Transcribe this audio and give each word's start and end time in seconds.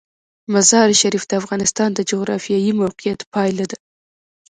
مزارشریف 0.53 1.23
د 1.27 1.31
افغانستان 1.41 1.89
د 1.93 1.99
جغرافیایي 2.11 2.71
موقیعت 2.81 3.21
پایله 3.33 3.65
ده. 3.71 3.77